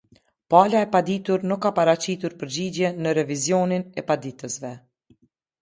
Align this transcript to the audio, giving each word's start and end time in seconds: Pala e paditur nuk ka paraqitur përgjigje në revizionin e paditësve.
Pala 0.51 0.79
e 0.85 0.91
paditur 0.93 1.39
nuk 1.49 1.61
ka 1.65 1.71
paraqitur 1.79 2.33
përgjigje 2.39 2.91
në 3.03 3.15
revizionin 3.19 3.89
e 4.01 4.09
paditësve. 4.11 4.77